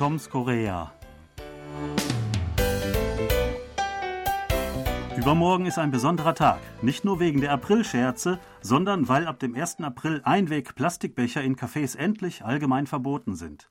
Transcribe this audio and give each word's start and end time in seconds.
Toms 0.00 0.30
Korea. 0.30 0.92
Übermorgen 5.14 5.66
ist 5.66 5.78
ein 5.78 5.90
besonderer 5.90 6.34
Tag. 6.34 6.58
Nicht 6.80 7.04
nur 7.04 7.20
wegen 7.20 7.42
der 7.42 7.52
Aprilscherze, 7.52 8.38
sondern 8.62 9.10
weil 9.10 9.26
ab 9.26 9.40
dem 9.40 9.54
1. 9.54 9.80
April 9.80 10.22
Einweg-Plastikbecher 10.24 11.42
in 11.42 11.54
Cafés 11.54 11.98
endlich 11.98 12.46
allgemein 12.46 12.86
verboten 12.86 13.34
sind. 13.34 13.68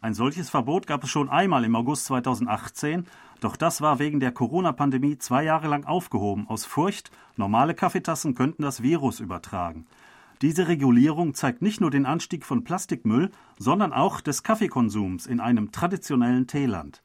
Ein 0.00 0.14
solches 0.14 0.48
Verbot 0.48 0.86
gab 0.86 1.04
es 1.04 1.10
schon 1.10 1.28
einmal 1.28 1.62
im 1.62 1.76
August 1.76 2.06
2018, 2.06 3.06
doch 3.40 3.54
das 3.54 3.82
war 3.82 3.98
wegen 3.98 4.18
der 4.18 4.32
Corona-Pandemie 4.32 5.18
zwei 5.18 5.44
Jahre 5.44 5.68
lang 5.68 5.84
aufgehoben, 5.84 6.48
aus 6.48 6.64
Furcht, 6.64 7.10
normale 7.36 7.74
Kaffeetassen 7.74 8.34
könnten 8.34 8.62
das 8.62 8.82
Virus 8.82 9.20
übertragen. 9.20 9.86
Diese 10.42 10.68
Regulierung 10.68 11.32
zeigt 11.32 11.62
nicht 11.62 11.80
nur 11.80 11.90
den 11.90 12.04
Anstieg 12.04 12.44
von 12.44 12.62
Plastikmüll, 12.62 13.30
sondern 13.58 13.94
auch 13.94 14.20
des 14.20 14.42
Kaffeekonsums 14.42 15.26
in 15.26 15.40
einem 15.40 15.72
traditionellen 15.72 16.46
Teeland. 16.46 17.02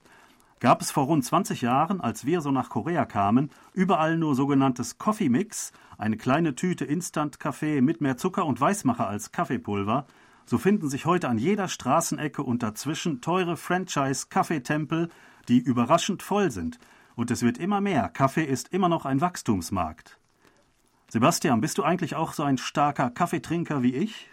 Gab 0.60 0.82
es 0.82 0.92
vor 0.92 1.06
rund 1.06 1.26
20 1.26 1.62
Jahren, 1.62 2.02
als 2.02 2.26
wir 2.26 2.42
so 2.42 2.52
nach 2.52 2.70
Korea 2.70 3.06
kamen, 3.06 3.50
überall 3.74 4.18
nur 4.18 4.36
sogenanntes 4.36 4.98
Coffee 4.98 5.30
Mix, 5.30 5.72
eine 5.98 6.18
kleine 6.18 6.56
Tüte 6.56 6.86
Instant-Kaffee 6.86 7.82
mit 7.82 8.02
mehr 8.02 8.18
Zucker 8.18 8.46
und 8.46 8.60
Weißmacher 8.60 9.08
als 9.08 9.32
Kaffeepulver, 9.32 10.06
so 10.46 10.58
finden 10.58 10.90
sich 10.90 11.06
heute 11.06 11.30
an 11.30 11.38
jeder 11.38 11.68
Straßenecke 11.68 12.44
und 12.44 12.62
dazwischen 12.62 13.22
teure 13.22 13.56
Franchise-Kaffeetempel, 13.56 15.10
die 15.48 15.58
überraschend 15.60 16.22
voll 16.22 16.52
sind. 16.52 16.80
Und 17.16 17.32
es 17.32 17.42
wird 17.42 17.58
immer 17.58 17.82
mehr. 17.82 18.10
Kaffee 18.10 18.44
ist 18.44 18.74
immer 18.74 18.90
noch 18.90 19.06
ein 19.06 19.22
Wachstumsmarkt. 19.22 20.21
Sebastian, 21.12 21.60
bist 21.60 21.78
du 21.78 21.84
eigentlich 21.84 22.16
auch 22.16 22.32
so 22.32 22.44
ein 22.44 22.58
starker 22.58 23.10
Kaffeetrinker 23.10 23.84
wie 23.84 23.94
ich? 23.94 24.30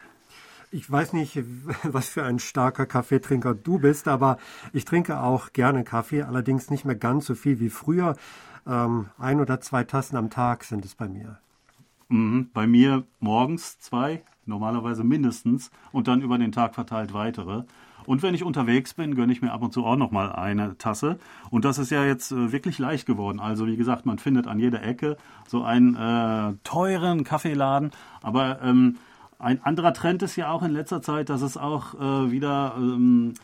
Ich 0.70 0.88
weiß 0.88 1.12
nicht, 1.12 1.43
was 1.82 2.09
für 2.09 2.23
ein 2.23 2.38
starker 2.38 2.87
Kaffeetrinker 2.87 3.57
du 3.57 3.80
bist, 3.80 4.07
aber 4.07 4.38
ich 4.73 4.85
trinke 4.85 5.18
auch 5.18 5.52
gerne 5.52 5.82
Kaffee, 5.82 6.23
allerdings 6.23 6.70
nicht 6.70 6.85
mehr 6.85 6.95
ganz 6.95 7.26
so 7.26 7.35
viel 7.35 7.59
wie 7.59 7.68
früher. 7.68 8.15
Ähm, 8.65 9.07
ein 9.18 9.40
oder 9.40 9.60
zwei 9.60 9.82
Tassen 9.82 10.16
am 10.16 10.30
Tag 10.30 10.62
sind 10.62 10.85
es 10.85 10.95
bei 10.95 11.09
mir. 11.09 11.40
Mhm, 12.10 12.51
bei 12.54 12.68
mir 12.68 13.02
morgens 13.18 13.80
zwei, 13.80 14.23
normalerweise 14.46 15.02
mindestens, 15.02 15.73
und 15.90 16.07
dann 16.07 16.23
über 16.23 16.38
den 16.38 16.52
Tag 16.52 16.76
verteilt 16.76 17.13
weitere. 17.13 17.65
Und 18.09 18.23
wenn 18.23 18.32
ich 18.32 18.42
unterwegs 18.42 18.95
bin, 18.95 19.16
gönne 19.16 19.34
ich 19.34 19.42
mir 19.42 19.52
ab 19.52 19.60
und 19.60 19.74
zu 19.74 19.84
auch 19.84 19.96
noch 19.96 20.10
mal 20.10 20.32
eine 20.32 20.78
Tasse. 20.78 21.18
Und 21.51 21.66
das 21.66 21.76
ist 21.76 21.90
ja 21.90 22.06
jetzt 22.06 22.32
äh, 22.32 22.52
wirklich 22.52 22.78
leicht 22.78 23.04
geworden. 23.04 23.38
Also 23.38 23.66
wie 23.66 23.76
gesagt, 23.76 24.06
man 24.06 24.18
findet 24.18 24.46
an 24.46 24.59
jeder 24.59 24.82
Ecke 24.82 25.18
so 25.46 25.62
einen 25.62 25.95
äh, 25.95 26.54
teuren 26.64 27.23
Kaffeeladen. 27.23 27.90
Aber 28.23 28.62
ähm, 28.62 28.96
ein 29.38 29.62
anderer 29.62 29.92
Trend 29.92 30.23
ist 30.23 30.36
ja 30.36 30.51
auch 30.51 30.62
in 30.62 30.70
letzter 30.70 31.02
Zeit, 31.02 31.29
dass 31.29 31.42
es 31.42 31.59
auch 31.59 32.01
äh, 32.01 32.30
wieder 32.30 32.76
ähm, 32.79 33.34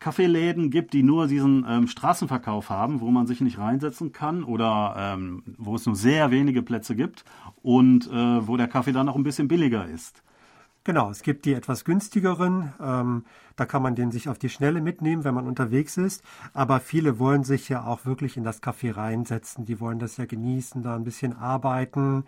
Kaffeeläden 0.00 0.72
gibt, 0.72 0.94
die 0.94 1.04
nur 1.04 1.28
diesen 1.28 1.64
ähm, 1.68 1.86
Straßenverkauf 1.86 2.70
haben, 2.70 3.00
wo 3.00 3.12
man 3.12 3.28
sich 3.28 3.40
nicht 3.40 3.58
reinsetzen 3.58 4.10
kann 4.10 4.42
oder 4.42 4.96
ähm, 4.98 5.44
wo 5.58 5.76
es 5.76 5.86
nur 5.86 5.94
sehr 5.94 6.32
wenige 6.32 6.62
Plätze 6.62 6.96
gibt 6.96 7.24
und 7.62 8.08
äh, 8.08 8.48
wo 8.48 8.56
der 8.56 8.66
Kaffee 8.66 8.92
dann 8.92 9.08
auch 9.08 9.14
ein 9.16 9.22
bisschen 9.22 9.46
billiger 9.46 9.86
ist. 9.86 10.24
Genau, 10.84 11.10
es 11.10 11.22
gibt 11.22 11.44
die 11.44 11.52
etwas 11.52 11.84
günstigeren. 11.84 12.72
Ähm, 12.80 13.24
da 13.56 13.66
kann 13.66 13.82
man 13.82 13.94
den 13.94 14.10
sich 14.10 14.28
auf 14.28 14.38
die 14.38 14.48
Schnelle 14.48 14.80
mitnehmen, 14.80 15.24
wenn 15.24 15.34
man 15.34 15.46
unterwegs 15.46 15.96
ist. 15.98 16.22
Aber 16.54 16.80
viele 16.80 17.18
wollen 17.18 17.44
sich 17.44 17.68
ja 17.68 17.84
auch 17.84 18.06
wirklich 18.06 18.36
in 18.36 18.44
das 18.44 18.62
Café 18.62 18.96
reinsetzen. 18.96 19.66
Die 19.66 19.80
wollen 19.80 19.98
das 19.98 20.16
ja 20.16 20.24
genießen, 20.24 20.82
da 20.82 20.96
ein 20.96 21.04
bisschen 21.04 21.36
arbeiten, 21.36 22.24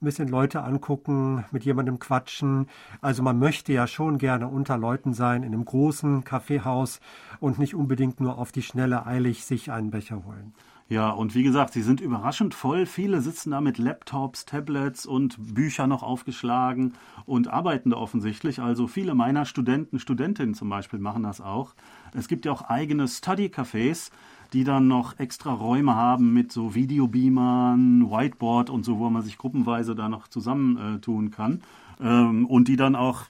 ein 0.00 0.04
bisschen 0.04 0.26
Leute 0.26 0.62
angucken, 0.64 1.44
mit 1.52 1.64
jemandem 1.64 2.00
quatschen. 2.00 2.66
Also 3.00 3.22
man 3.22 3.38
möchte 3.38 3.72
ja 3.72 3.86
schon 3.86 4.18
gerne 4.18 4.48
unter 4.48 4.78
Leuten 4.78 5.12
sein 5.14 5.44
in 5.44 5.54
einem 5.54 5.64
großen 5.64 6.24
Kaffeehaus 6.24 6.98
und 7.38 7.58
nicht 7.60 7.76
unbedingt 7.76 8.20
nur 8.20 8.36
auf 8.38 8.50
die 8.50 8.62
Schnelle 8.62 9.06
eilig 9.06 9.44
sich 9.44 9.70
einen 9.70 9.92
Becher 9.92 10.24
holen. 10.24 10.54
Ja, 10.92 11.08
und 11.08 11.34
wie 11.34 11.42
gesagt, 11.42 11.72
sie 11.72 11.80
sind 11.80 12.02
überraschend 12.02 12.52
voll. 12.52 12.84
Viele 12.84 13.22
sitzen 13.22 13.52
da 13.52 13.62
mit 13.62 13.78
Laptops, 13.78 14.44
Tablets 14.44 15.06
und 15.06 15.54
Bücher 15.54 15.86
noch 15.86 16.02
aufgeschlagen 16.02 16.92
und 17.24 17.48
arbeiten 17.48 17.88
da 17.88 17.96
offensichtlich. 17.96 18.60
Also 18.60 18.86
viele 18.88 19.14
meiner 19.14 19.46
Studenten, 19.46 19.98
Studentinnen 19.98 20.54
zum 20.54 20.68
Beispiel 20.68 20.98
machen 20.98 21.22
das 21.22 21.40
auch. 21.40 21.72
Es 22.12 22.28
gibt 22.28 22.44
ja 22.44 22.52
auch 22.52 22.68
eigene 22.68 23.04
Study-Cafés, 23.08 24.10
die 24.52 24.64
dann 24.64 24.86
noch 24.86 25.18
extra 25.18 25.54
Räume 25.54 25.94
haben 25.94 26.34
mit 26.34 26.52
so 26.52 26.74
Videobeamern, 26.74 28.10
Whiteboard 28.10 28.68
und 28.68 28.84
so, 28.84 28.98
wo 28.98 29.08
man 29.08 29.22
sich 29.22 29.38
gruppenweise 29.38 29.94
da 29.94 30.10
noch 30.10 30.28
zusammentun 30.28 31.28
äh, 31.28 31.30
kann. 31.30 31.62
Ähm, 32.02 32.44
und 32.44 32.68
die 32.68 32.76
dann 32.76 32.96
auch 32.96 33.22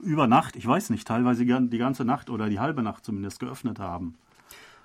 über 0.00 0.26
Nacht, 0.26 0.56
ich 0.56 0.66
weiß 0.66 0.90
nicht, 0.90 1.06
teilweise 1.06 1.44
die 1.44 1.78
ganze 1.78 2.04
Nacht 2.04 2.28
oder 2.28 2.48
die 2.48 2.58
halbe 2.58 2.82
Nacht 2.82 3.04
zumindest 3.04 3.38
geöffnet 3.38 3.78
haben. 3.78 4.16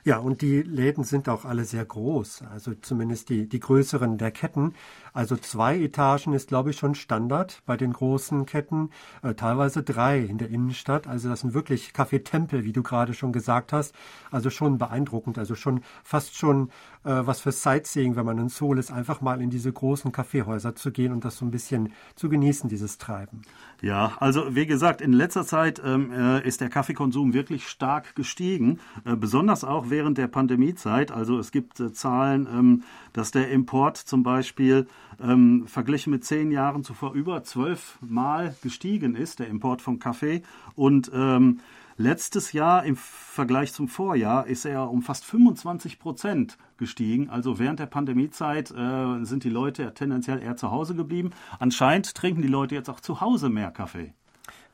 Ja, 0.05 0.17
und 0.17 0.41
die 0.41 0.61
Läden 0.61 1.05
sind 1.05 1.29
auch 1.29 1.45
alle 1.45 1.63
sehr 1.63 1.85
groß, 1.85 2.43
also 2.51 2.73
zumindest 2.73 3.29
die, 3.29 3.47
die 3.47 3.59
größeren 3.61 4.17
der 4.17 4.31
Ketten. 4.31 4.73
Also 5.13 5.37
zwei 5.37 5.79
Etagen 5.79 6.33
ist, 6.33 6.49
glaube 6.49 6.71
ich, 6.71 6.77
schon 6.77 6.93
Standard 6.93 7.61
bei 7.65 7.77
den 7.77 7.93
großen 7.93 8.45
Ketten, 8.45 8.89
äh, 9.21 9.33
teilweise 9.33 9.81
drei 9.81 10.19
in 10.19 10.37
der 10.37 10.49
Innenstadt. 10.49 11.07
Also 11.07 11.29
das 11.29 11.41
sind 11.41 11.53
wirklich 11.53 11.93
Kaffeetempel, 11.93 12.65
wie 12.65 12.73
du 12.73 12.83
gerade 12.83 13.13
schon 13.13 13.31
gesagt 13.31 13.71
hast. 13.71 13.95
Also 14.29 14.49
schon 14.49 14.77
beeindruckend, 14.77 15.37
also 15.37 15.55
schon 15.55 15.81
fast 16.03 16.35
schon 16.35 16.69
äh, 17.03 17.25
was 17.25 17.41
für 17.41 17.51
Sightseeing, 17.51 18.15
wenn 18.15 18.25
man 18.25 18.37
in 18.37 18.49
Seoul 18.49 18.79
ist, 18.79 18.91
einfach 18.91 19.21
mal 19.21 19.41
in 19.41 19.49
diese 19.49 19.71
großen 19.71 20.11
Kaffeehäuser 20.11 20.75
zu 20.75 20.91
gehen 20.91 21.11
und 21.11 21.25
das 21.25 21.37
so 21.37 21.45
ein 21.45 21.51
bisschen 21.51 21.93
zu 22.15 22.29
genießen, 22.29 22.69
dieses 22.69 22.97
Treiben. 22.97 23.41
Ja, 23.81 24.13
also 24.19 24.55
wie 24.55 24.65
gesagt, 24.65 25.01
in 25.01 25.13
letzter 25.13 25.45
Zeit 25.45 25.81
ähm, 25.83 26.11
äh, 26.11 26.47
ist 26.47 26.61
der 26.61 26.69
Kaffeekonsum 26.69 27.33
wirklich 27.33 27.67
stark 27.67 28.15
gestiegen, 28.15 28.79
äh, 29.05 29.15
besonders 29.15 29.63
auch 29.63 29.89
während 29.93 30.17
der 30.17 30.27
Pandemiezeit. 30.27 31.11
Also 31.11 31.37
es 31.37 31.51
gibt 31.51 31.79
äh, 31.79 31.93
Zahlen, 31.93 32.47
ähm, 32.51 32.83
dass 33.13 33.29
der 33.29 33.51
Import 33.51 33.95
zum 33.97 34.23
Beispiel 34.23 34.87
ähm, 35.21 35.67
verglichen 35.67 36.09
mit 36.09 36.25
zehn 36.25 36.49
Jahren 36.51 36.83
zuvor 36.83 37.13
über 37.13 37.43
zwölf 37.43 37.99
Mal 38.01 38.55
gestiegen 38.63 39.15
ist, 39.15 39.37
der 39.37 39.49
Import 39.49 39.83
von 39.83 39.99
Kaffee. 39.99 40.41
Und 40.73 41.11
ähm, 41.13 41.59
letztes 41.95 42.53
Jahr 42.53 42.83
im 42.85 42.95
Vergleich 42.95 43.71
zum 43.71 43.87
Vorjahr 43.87 44.47
ist 44.47 44.65
er 44.65 44.89
um 44.89 45.03
fast 45.03 45.25
25 45.25 45.99
Prozent 45.99 46.57
gestiegen. 46.77 47.29
Also 47.29 47.59
während 47.59 47.79
der 47.79 47.85
Pandemiezeit 47.85 48.71
äh, 48.71 49.23
sind 49.23 49.43
die 49.43 49.51
Leute 49.51 49.93
tendenziell 49.93 50.41
eher 50.41 50.55
zu 50.55 50.71
Hause 50.71 50.95
geblieben. 50.95 51.29
Anscheinend 51.59 52.15
trinken 52.15 52.41
die 52.41 52.47
Leute 52.47 52.73
jetzt 52.73 52.89
auch 52.89 52.99
zu 52.99 53.21
Hause 53.21 53.49
mehr 53.49 53.69
Kaffee. 53.69 54.15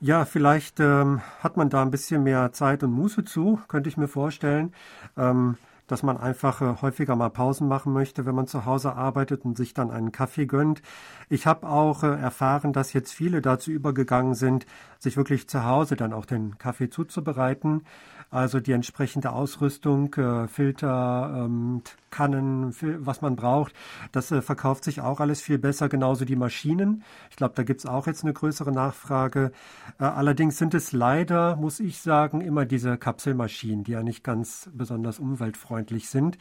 Ja, 0.01 0.25
vielleicht 0.25 0.79
ähm, 0.79 1.21
hat 1.41 1.57
man 1.57 1.69
da 1.69 1.81
ein 1.81 1.91
bisschen 1.91 2.23
mehr 2.23 2.51
Zeit 2.53 2.83
und 2.83 2.91
Muße 2.91 3.25
zu, 3.25 3.59
könnte 3.67 3.89
ich 3.89 3.97
mir 3.97 4.07
vorstellen. 4.07 4.73
Ähm, 5.17 5.57
dass 5.89 6.03
man 6.03 6.17
einfach 6.17 6.61
äh, 6.61 6.81
häufiger 6.81 7.15
mal 7.15 7.29
Pausen 7.29 7.67
machen 7.67 7.91
möchte, 7.91 8.25
wenn 8.25 8.35
man 8.35 8.47
zu 8.47 8.65
Hause 8.65 8.93
arbeitet 8.93 9.43
und 9.43 9.57
sich 9.57 9.73
dann 9.73 9.91
einen 9.91 10.11
Kaffee 10.11 10.45
gönnt. 10.45 10.81
Ich 11.29 11.45
habe 11.45 11.67
auch 11.67 12.03
äh, 12.03 12.07
erfahren, 12.07 12.73
dass 12.73 12.93
jetzt 12.93 13.11
viele 13.11 13.41
dazu 13.41 13.71
übergegangen 13.71 14.35
sind, 14.35 14.65
sich 14.99 15.17
wirklich 15.17 15.47
zu 15.47 15.63
Hause 15.65 15.95
dann 15.95 16.13
auch 16.13 16.25
den 16.25 16.57
Kaffee 16.57 16.89
zuzubereiten. 16.89 17.83
Also 18.31 18.59
die 18.59 18.73
entsprechende 18.73 19.31
Ausrüstung, 19.31 20.13
äh, 20.13 20.47
Filter, 20.47 21.33
ähm, 21.35 21.81
Kannen, 22.11 22.75
was 22.99 23.21
man 23.21 23.35
braucht, 23.35 23.73
das 24.11 24.31
äh, 24.31 24.41
verkauft 24.41 24.83
sich 24.83 25.01
auch 25.01 25.19
alles 25.19 25.41
viel 25.41 25.57
besser, 25.57 25.89
genauso 25.89 26.25
die 26.25 26.35
Maschinen. 26.35 27.03
Ich 27.29 27.35
glaube, 27.35 27.53
da 27.55 27.63
gibt's 27.63 27.85
auch 27.85 28.07
jetzt 28.07 28.23
eine 28.23 28.33
größere 28.33 28.71
Nachfrage. 28.71 29.51
Äh, 29.99 30.03
allerdings 30.05 30.57
sind 30.57 30.73
es 30.73 30.91
leider, 30.91 31.55
muss 31.55 31.79
ich 31.79 32.01
sagen, 32.01 32.41
immer 32.41 32.65
diese 32.65 32.97
Kapselmaschinen, 32.97 33.83
die 33.83 33.93
ja 33.93 34.03
nicht 34.03 34.23
ganz 34.23 34.69
besonders 34.73 35.19
umweltfreundlich 35.19 36.09
sind. 36.09 36.37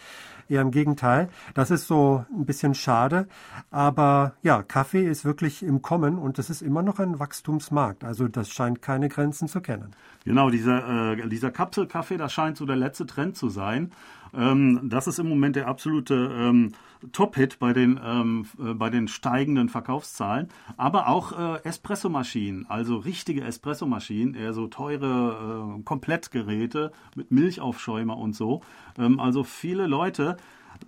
Eher 0.48 0.62
im 0.62 0.70
Gegenteil. 0.70 1.28
Das 1.54 1.70
ist 1.70 1.86
so 1.86 2.24
ein 2.34 2.46
bisschen 2.46 2.74
schade. 2.74 3.28
Aber 3.70 4.34
ja, 4.42 4.62
Kaffee 4.62 5.06
ist 5.06 5.24
wirklich 5.24 5.62
im 5.62 5.82
Kommen 5.82 6.18
und 6.18 6.38
es 6.38 6.50
ist 6.50 6.62
immer 6.62 6.82
noch 6.82 6.98
ein 6.98 7.18
Wachstumsmarkt. 7.18 8.04
Also 8.04 8.28
das 8.28 8.47
scheint 8.52 8.82
keine 8.82 9.08
Grenzen 9.08 9.48
zu 9.48 9.60
kennen. 9.60 9.94
Genau, 10.24 10.50
dieser, 10.50 11.12
äh, 11.12 11.28
dieser 11.28 11.50
Kapselkaffee, 11.50 12.16
das 12.16 12.32
scheint 12.32 12.56
so 12.56 12.66
der 12.66 12.76
letzte 12.76 13.06
Trend 13.06 13.36
zu 13.36 13.48
sein. 13.48 13.92
Ähm, 14.34 14.80
das 14.84 15.06
ist 15.06 15.18
im 15.18 15.28
Moment 15.28 15.56
der 15.56 15.68
absolute 15.68 16.30
ähm, 16.34 16.72
Top-Hit 17.12 17.58
bei, 17.58 17.72
den, 17.72 18.00
ähm, 18.04 18.46
äh, 18.58 18.74
bei 18.74 18.90
den 18.90 19.08
steigenden 19.08 19.68
Verkaufszahlen. 19.68 20.48
Aber 20.76 21.08
auch 21.08 21.32
äh, 21.32 21.64
Espressomaschinen, 21.64 22.66
also 22.68 22.96
richtige 22.96 23.42
Espressomaschinen, 23.42 24.34
eher 24.34 24.52
so 24.52 24.66
teure 24.66 25.78
äh, 25.78 25.82
Komplettgeräte 25.82 26.92
mit 27.14 27.30
Milchaufschäumer 27.30 28.16
und 28.16 28.34
so. 28.34 28.62
Ähm, 28.98 29.20
also 29.20 29.44
viele 29.44 29.86
Leute 29.86 30.36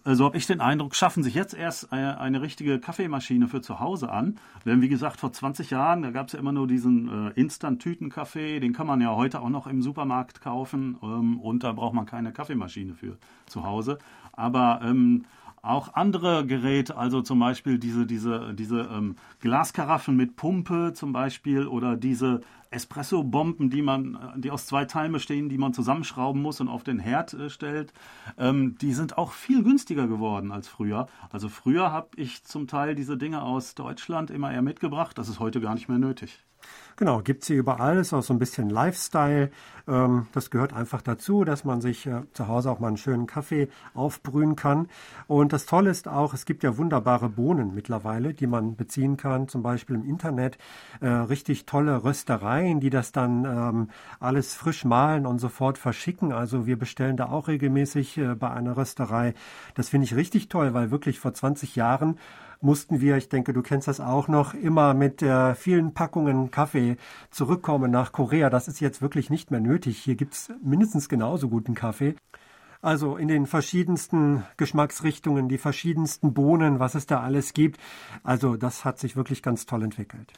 so 0.05 0.25
habe 0.25 0.37
ich 0.37 0.47
den 0.47 0.61
Eindruck, 0.61 0.95
schaffen 0.95 1.23
sich 1.23 1.35
jetzt 1.35 1.55
erst 1.55 1.93
eine, 1.93 2.21
eine, 2.21 2.43
richtige 2.43 2.79
Kaffeemaschine 2.79 3.49
für 3.49 3.61
zu 3.61 3.81
Hause 3.81 4.11
an. 4.11 4.39
Denn 4.65 4.81
wie 4.81 4.89
gesagt, 4.89 5.21
vor 5.21 5.33
20 5.33 5.71
Jahren, 5.71 6.03
da 6.03 6.11
gab 6.11 6.29
es 6.29 6.33
ja 6.33 6.39
immer 6.39 6.53
nur 6.53 6.67
diesen 6.67 7.29
äh, 7.29 7.31
Instant-Tütenkaffee, 7.41 8.61
den 8.61 8.73
kann 8.73 8.87
man 8.87 9.01
ja 9.01 9.15
heute 9.15 9.41
auch 9.41 9.51
noch 9.51 9.67
im 9.67 9.83
Supermarkt 9.83 10.41
kaufen 10.41 10.97
ähm, 11.03 11.39
und 11.41 11.65
da 11.65 11.73
braucht 11.73 11.95
man 11.95 12.07
keine 12.07 12.33
Kaffeemaschine 12.33 12.95
für 12.95 13.19
zu 13.47 13.65
Hause. 13.65 13.99
Aber 14.33 14.81
ähm, 14.83 15.25
auch 15.63 15.95
andere 15.95 16.47
Geräte, 16.47 16.97
also 16.97 17.21
zum 17.21 17.39
Beispiel 17.39 17.79
diese, 17.79 18.07
diese, 18.07 18.55
diese 18.55 18.89
ähm, 18.93 19.17
Glaskaraffen 19.41 20.17
mit 20.17 20.37
Pumpe 20.37 20.93
zum 20.95 21.13
Beispiel 21.13 21.67
oder 21.67 21.97
diese 21.97 22.41
Espresso-Bomben, 22.71 23.69
die 23.69 23.83
man, 23.83 24.19
die 24.37 24.51
aus 24.51 24.67
zwei 24.67 24.85
Teilen 24.85 25.13
bestehen, 25.13 25.49
die 25.49 25.59
man 25.59 25.75
zusammenschrauben 25.75 26.41
muss 26.41 26.61
und 26.61 26.69
auf 26.69 26.85
den 26.85 26.99
Herd 26.99 27.35
äh, 27.35 27.51
stellt, 27.51 27.93
ähm, 28.39 28.77
die 28.81 28.93
sind 28.93 29.19
auch 29.19 29.33
viel 29.33 29.63
günstiger 29.63 29.80
geworden 29.87 30.53
als 30.53 30.69
früher. 30.69 31.07
Also 31.31 31.49
früher 31.49 31.93
habe 31.93 32.09
ich 32.17 32.45
zum 32.45 32.67
Teil 32.67 32.95
diese 32.95 33.17
Dinge 33.17 33.43
aus 33.43 33.75
Deutschland 33.75 34.31
immer 34.31 34.53
eher 34.53 34.63
mitgebracht. 34.63 35.19
Das 35.19 35.29
ist 35.29 35.41
heute 35.41 35.61
gar 35.61 35.75
nicht 35.75 35.89
mehr 35.89 35.99
nötig. 35.99 36.45
Genau, 36.97 37.23
gibt 37.23 37.45
sie 37.45 37.55
überall, 37.55 37.97
ist 37.97 38.13
auch 38.13 38.23
so 38.23 38.35
ein 38.35 38.39
bisschen 38.39 38.69
Lifestyle. 38.69 39.51
Ähm, 39.89 40.27
das 40.33 40.51
gehört 40.51 40.75
einfach 40.75 41.01
dazu, 41.01 41.45
dass 41.45 41.65
man 41.65 41.81
sich 41.81 42.07
äh, 42.07 42.23
zu 42.35 42.47
Hause 42.47 42.71
auch 42.71 42.79
mal 42.79 42.89
einen 42.89 42.99
schönen 42.99 43.27
Kaffee 43.27 43.69
aufbrühen 43.95 44.55
kann. 44.55 44.87
Und 45.27 45.55
das 45.55 45.65
Tolle 45.65 45.89
ist 45.91 46.09
auch, 46.09 46.35
es 46.35 46.45
gibt 46.45 46.63
ja 46.63 46.77
wunderbare 46.77 47.31
Bohnen 47.31 47.75
mittlerweile, 47.75 48.35
die 48.35 48.47
man 48.47 48.77
beziehen 48.77 49.17
kann, 49.17 49.49
zum 49.49 49.63
Beispiel 49.63 49.97
im 49.97 50.05
Internet. 50.05 50.59
Äh, 51.01 51.09
richtig 51.09 51.65
tolle 51.65 52.05
Röstereien, 52.05 52.81
die 52.81 52.91
das 52.91 53.13
dann 53.13 53.47
ähm, 53.47 53.89
alles 54.19 54.55
frisch 54.55 54.85
mahlen 54.85 55.25
und 55.25 55.39
sofort 55.39 55.79
verschicken. 55.79 56.33
Also 56.33 56.67
wir 56.67 56.79
bestellen 56.79 57.17
da 57.17 57.31
auch 57.31 57.49
regelmäßig 57.49 58.19
äh, 58.19 58.35
bei 58.35 58.51
einer 58.51 58.77
Rösterei. 58.77 59.33
Das 59.75 59.89
finde 59.89 60.05
ich 60.05 60.17
richtig 60.17 60.51
toll, 60.51 60.75
weil 60.75 60.91
wirklich 60.91 61.19
vor 61.19 61.33
20 61.33 61.77
Jahren 61.77 62.19
mussten 62.61 63.01
wir, 63.01 63.17
ich 63.17 63.29
denke, 63.29 63.53
du 63.53 63.63
kennst 63.63 63.89
das 63.89 64.01
auch 64.01 64.29
noch, 64.29 64.55
immer 64.55 64.95
mit 64.95 65.23
äh, 65.23 65.55
vielen 65.55 65.95
Packungen 65.95 66.51
Kaffee 66.51 66.97
zurückkommen 67.31 67.91
nach 67.91 68.13
Korea. 68.13 68.51
Das 68.51 68.69
ist 68.69 68.81
jetzt 68.81 69.03
wirklich 69.03 69.31
nicht 69.31 69.51
mehr 69.51 69.61
nötig. 69.61 69.99
Hier 69.99 70.15
gibt's 70.15 70.53
mindestens 70.63 71.09
genauso 71.09 71.49
guten 71.49 71.75
Kaffee. 71.75 72.15
Also 72.83 73.17
in 73.17 73.29
den 73.29 73.47
verschiedensten 73.47 74.45
Geschmacksrichtungen, 74.57 75.49
die 75.49 75.59
verschiedensten 75.59 76.33
Bohnen, 76.33 76.81
was 76.81 76.95
es 76.95 77.07
da 77.07 77.21
alles 77.21 77.53
gibt. 77.53 77.79
Also 78.23 78.57
das 78.57 78.85
hat 78.85 78.99
sich 78.99 79.17
wirklich 79.17 79.43
ganz 79.43 79.67
toll 79.67 79.83
entwickelt. 79.83 80.33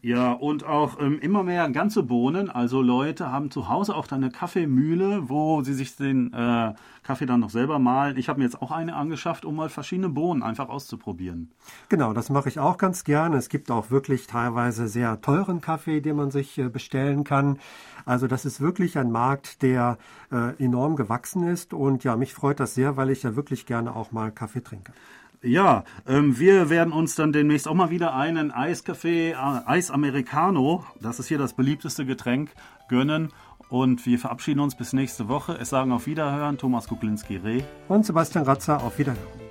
Ja, 0.00 0.32
und 0.32 0.64
auch 0.64 1.00
ähm, 1.00 1.18
immer 1.18 1.42
mehr 1.42 1.68
ganze 1.70 2.02
Bohnen. 2.02 2.50
Also 2.50 2.82
Leute 2.82 3.32
haben 3.32 3.50
zu 3.50 3.68
Hause 3.68 3.96
auch 3.96 4.10
eine 4.10 4.30
Kaffeemühle, 4.30 5.28
wo 5.28 5.62
sie 5.62 5.74
sich 5.74 5.96
den 5.96 6.32
äh, 6.32 6.74
Kaffee 7.02 7.26
dann 7.26 7.40
noch 7.40 7.50
selber 7.50 7.78
mahlen. 7.78 8.16
Ich 8.16 8.28
habe 8.28 8.38
mir 8.38 8.44
jetzt 8.44 8.62
auch 8.62 8.70
eine 8.70 8.94
angeschafft, 8.94 9.44
um 9.44 9.56
mal 9.56 9.68
verschiedene 9.68 10.08
Bohnen 10.08 10.42
einfach 10.42 10.68
auszuprobieren. 10.68 11.50
Genau, 11.88 12.12
das 12.12 12.30
mache 12.30 12.48
ich 12.48 12.60
auch 12.60 12.78
ganz 12.78 13.02
gerne. 13.02 13.36
Es 13.36 13.48
gibt 13.48 13.70
auch 13.70 13.90
wirklich 13.90 14.26
teilweise 14.26 14.88
sehr 14.88 15.20
teuren 15.20 15.60
Kaffee, 15.60 16.00
den 16.00 16.16
man 16.16 16.30
sich 16.30 16.56
äh, 16.58 16.68
bestellen 16.68 17.24
kann. 17.24 17.58
Also 18.04 18.26
das 18.26 18.44
ist 18.44 18.60
wirklich 18.60 18.96
ein 18.98 19.10
Markt, 19.10 19.62
der 19.62 19.98
äh, 20.30 20.62
enorm 20.62 20.96
gewachsen 20.96 21.42
ist. 21.42 21.74
Und 21.74 22.04
ja, 22.04 22.16
mich 22.16 22.34
freut 22.34 22.60
das 22.60 22.74
sehr, 22.74 22.96
weil 22.96 23.10
ich 23.10 23.24
ja 23.24 23.36
wirklich 23.36 23.66
gerne 23.66 23.94
auch 23.96 24.12
mal 24.12 24.30
Kaffee 24.30 24.62
trinke. 24.62 24.92
Ja, 25.42 25.84
ähm, 26.06 26.38
wir 26.38 26.68
werden 26.68 26.92
uns 26.92 27.14
dann 27.14 27.32
demnächst 27.32 27.68
auch 27.68 27.74
mal 27.74 27.90
wieder 27.90 28.14
einen 28.14 28.50
Eiskaffee, 28.50 29.30
äh, 29.30 29.34
Eis 29.34 29.90
Americano, 29.92 30.84
das 31.00 31.20
ist 31.20 31.28
hier 31.28 31.38
das 31.38 31.52
beliebteste 31.52 32.04
Getränk, 32.04 32.50
gönnen. 32.88 33.32
Und 33.68 34.04
wir 34.06 34.18
verabschieden 34.18 34.60
uns 34.60 34.74
bis 34.74 34.92
nächste 34.94 35.28
Woche. 35.28 35.58
Es 35.60 35.68
sagen 35.68 35.92
auf 35.92 36.06
Wiederhören 36.06 36.56
Thomas 36.56 36.88
Kuklinski-Reh 36.88 37.62
und 37.88 38.06
Sebastian 38.06 38.44
Ratzer 38.44 38.82
auf 38.82 38.98
Wiederhören. 38.98 39.47